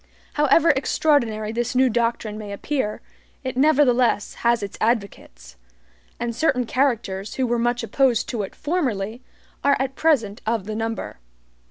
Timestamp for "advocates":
4.81-5.57